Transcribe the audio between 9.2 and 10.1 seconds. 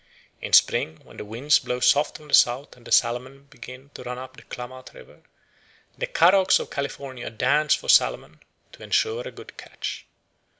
a good catch.